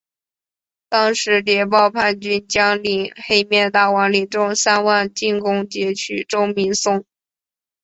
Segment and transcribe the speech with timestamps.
[0.89, 7.05] 当时谍报叛军将领黑面大王领众三万进攻截取周明松。